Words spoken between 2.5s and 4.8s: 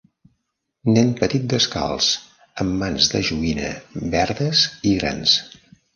amb mans de joguina verdes